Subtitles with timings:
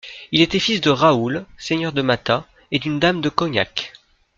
[0.31, 3.93] Il était fils de Raoul, seigneur de Matha, et d'une dame de Cognac.